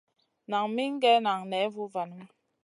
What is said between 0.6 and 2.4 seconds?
min gue nan ney vovanu.